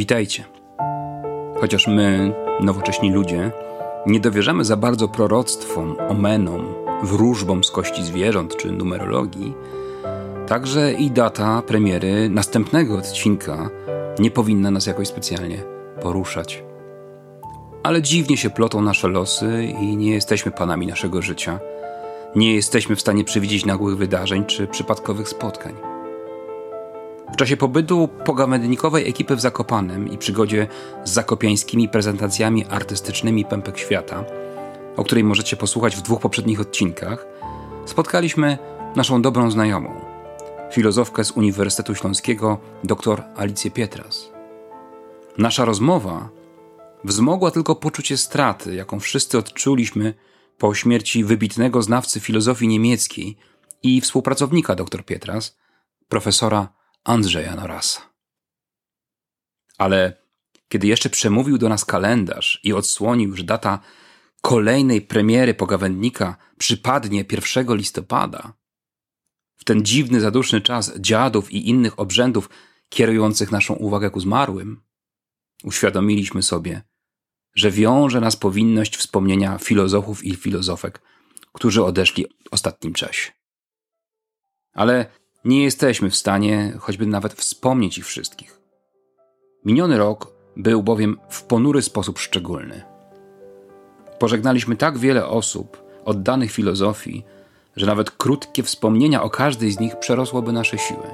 Witajcie. 0.00 0.44
Chociaż 1.60 1.86
my, 1.86 2.34
nowocześni 2.60 3.12
ludzie, 3.12 3.50
nie 4.06 4.20
dowierzamy 4.20 4.64
za 4.64 4.76
bardzo 4.76 5.08
proroctwom, 5.08 5.96
omenom, 6.08 6.74
wróżbom 7.02 7.64
z 7.64 7.70
kości 7.70 8.04
zwierząt 8.04 8.56
czy 8.56 8.72
numerologii, 8.72 9.54
także 10.46 10.92
i 10.92 11.10
data 11.10 11.62
premiery 11.62 12.28
następnego 12.28 12.98
odcinka 12.98 13.70
nie 14.18 14.30
powinna 14.30 14.70
nas 14.70 14.86
jakoś 14.86 15.08
specjalnie 15.08 15.58
poruszać. 16.02 16.64
Ale 17.82 18.02
dziwnie 18.02 18.36
się 18.36 18.50
plotą 18.50 18.82
nasze 18.82 19.08
losy 19.08 19.64
i 19.82 19.96
nie 19.96 20.10
jesteśmy 20.10 20.52
panami 20.52 20.86
naszego 20.86 21.22
życia. 21.22 21.60
Nie 22.36 22.54
jesteśmy 22.54 22.96
w 22.96 23.00
stanie 23.00 23.24
przewidzieć 23.24 23.66
nagłych 23.66 23.96
wydarzeń 23.96 24.44
czy 24.44 24.66
przypadkowych 24.66 25.28
spotkań. 25.28 25.89
W 27.32 27.36
czasie 27.36 27.56
pobytu 27.56 28.08
pogawędnikowej 28.24 29.08
ekipy 29.08 29.36
w 29.36 29.40
Zakopanem 29.40 30.08
i 30.08 30.18
przygodzie 30.18 30.66
z 31.04 31.10
zakopiańskimi 31.10 31.88
prezentacjami 31.88 32.66
artystycznymi 32.66 33.44
Pępek 33.44 33.78
Świata, 33.78 34.24
o 34.96 35.04
której 35.04 35.24
możecie 35.24 35.56
posłuchać 35.56 35.96
w 35.96 36.02
dwóch 36.02 36.20
poprzednich 36.20 36.60
odcinkach, 36.60 37.26
spotkaliśmy 37.86 38.58
naszą 38.96 39.22
dobrą 39.22 39.50
znajomą, 39.50 40.00
filozofkę 40.72 41.24
z 41.24 41.30
Uniwersytetu 41.30 41.94
Śląskiego, 41.94 42.58
dr 42.84 43.22
Alicję 43.36 43.70
Pietras. 43.70 44.30
Nasza 45.38 45.64
rozmowa 45.64 46.28
wzmogła 47.04 47.50
tylko 47.50 47.74
poczucie 47.74 48.16
straty, 48.16 48.74
jaką 48.74 49.00
wszyscy 49.00 49.38
odczuliśmy 49.38 50.14
po 50.58 50.74
śmierci 50.74 51.24
wybitnego 51.24 51.82
znawcy 51.82 52.20
filozofii 52.20 52.68
niemieckiej 52.68 53.36
i 53.82 54.00
współpracownika 54.00 54.74
dr 54.74 55.04
Pietras, 55.04 55.58
profesora 56.08 56.79
Andrzeja 57.04 57.56
Norasa. 57.56 58.10
Ale 59.78 60.22
kiedy 60.68 60.86
jeszcze 60.86 61.10
przemówił 61.10 61.58
do 61.58 61.68
nas 61.68 61.84
kalendarz 61.84 62.60
i 62.64 62.72
odsłonił, 62.72 63.36
że 63.36 63.44
data 63.44 63.80
kolejnej 64.42 65.02
premiery 65.02 65.54
pogawędnika 65.54 66.36
przypadnie 66.58 67.24
1 67.32 67.76
listopada, 67.76 68.52
w 69.56 69.64
ten 69.64 69.84
dziwny, 69.84 70.20
zaduszny 70.20 70.60
czas 70.60 70.92
dziadów 70.98 71.52
i 71.52 71.68
innych 71.68 72.00
obrzędów 72.00 72.50
kierujących 72.88 73.52
naszą 73.52 73.74
uwagę 73.74 74.10
ku 74.10 74.20
zmarłym, 74.20 74.82
uświadomiliśmy 75.64 76.42
sobie, 76.42 76.82
że 77.54 77.70
wiąże 77.70 78.20
nas 78.20 78.36
powinność 78.36 78.96
wspomnienia 78.96 79.58
filozofów 79.58 80.24
i 80.24 80.36
filozofek, 80.36 81.02
którzy 81.52 81.84
odeszli 81.84 82.26
w 82.26 82.52
ostatnim 82.54 82.92
czasie. 82.92 83.32
Ale 84.72 85.06
nie 85.44 85.64
jesteśmy 85.64 86.10
w 86.10 86.16
stanie 86.16 86.72
choćby 86.78 87.06
nawet 87.06 87.32
wspomnieć 87.32 87.98
ich 87.98 88.06
wszystkich. 88.06 88.60
Miniony 89.64 89.98
rok 89.98 90.32
był 90.56 90.82
bowiem 90.82 91.18
w 91.28 91.42
ponury 91.42 91.82
sposób 91.82 92.18
szczególny. 92.18 92.82
Pożegnaliśmy 94.18 94.76
tak 94.76 94.98
wiele 94.98 95.26
osób 95.26 95.84
oddanych 96.04 96.52
filozofii, 96.52 97.24
że 97.76 97.86
nawet 97.86 98.10
krótkie 98.10 98.62
wspomnienia 98.62 99.22
o 99.22 99.30
każdej 99.30 99.70
z 99.70 99.80
nich 99.80 99.98
przerosłoby 99.98 100.52
nasze 100.52 100.78
siły. 100.78 101.06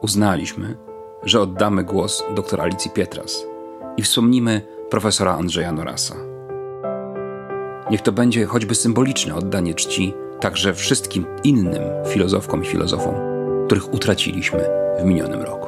Uznaliśmy, 0.00 0.76
że 1.22 1.40
oddamy 1.40 1.84
głos 1.84 2.24
dr 2.34 2.60
Alicji 2.60 2.90
Pietras 2.90 3.44
i 3.96 4.02
wspomnimy 4.02 4.62
profesora 4.90 5.34
Andrzeja 5.34 5.72
Norasa. 5.72 6.14
Niech 7.90 8.02
to 8.02 8.12
będzie 8.12 8.46
choćby 8.46 8.74
symboliczne 8.74 9.34
oddanie 9.34 9.74
czci 9.74 10.14
także 10.40 10.74
wszystkim 10.74 11.26
innym 11.44 11.82
filozofkom 12.08 12.62
i 12.62 12.66
filozofom, 12.66 13.14
których 13.66 13.94
utraciliśmy 13.94 14.64
w 15.00 15.04
minionym 15.04 15.42
roku. 15.42 15.67